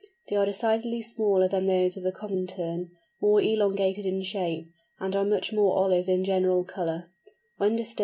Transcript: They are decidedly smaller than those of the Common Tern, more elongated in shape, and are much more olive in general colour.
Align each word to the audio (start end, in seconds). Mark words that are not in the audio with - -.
They 0.29 0.35
are 0.35 0.47
decidedly 0.47 1.03
smaller 1.03 1.47
than 1.47 1.67
those 1.67 1.95
of 1.95 2.01
the 2.01 2.11
Common 2.11 2.47
Tern, 2.47 2.89
more 3.21 3.39
elongated 3.39 4.03
in 4.03 4.23
shape, 4.23 4.71
and 4.99 5.15
are 5.15 5.23
much 5.23 5.53
more 5.53 5.77
olive 5.77 6.09
in 6.09 6.23
general 6.23 6.63
colour. 6.63 7.07